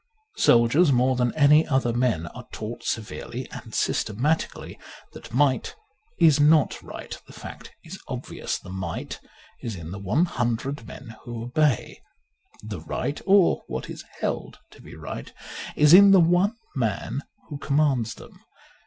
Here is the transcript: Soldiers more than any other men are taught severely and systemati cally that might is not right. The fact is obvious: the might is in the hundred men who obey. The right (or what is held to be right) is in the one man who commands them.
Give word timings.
Soldiers 0.39 0.91
more 0.91 1.15
than 1.15 1.31
any 1.35 1.67
other 1.67 1.93
men 1.93 2.25
are 2.25 2.47
taught 2.51 2.81
severely 2.83 3.47
and 3.51 3.71
systemati 3.71 4.49
cally 4.51 4.79
that 5.13 5.31
might 5.31 5.75
is 6.19 6.39
not 6.39 6.81
right. 6.81 7.15
The 7.27 7.33
fact 7.33 7.71
is 7.83 8.01
obvious: 8.07 8.57
the 8.57 8.71
might 8.71 9.19
is 9.61 9.75
in 9.75 9.91
the 9.91 9.99
hundred 9.99 10.87
men 10.87 11.17
who 11.23 11.43
obey. 11.43 12.01
The 12.63 12.79
right 12.81 13.21
(or 13.27 13.61
what 13.67 13.91
is 13.91 14.03
held 14.21 14.57
to 14.71 14.81
be 14.81 14.95
right) 14.95 15.31
is 15.75 15.93
in 15.93 16.09
the 16.09 16.19
one 16.19 16.55
man 16.75 17.21
who 17.49 17.59
commands 17.59 18.15
them. 18.15 18.43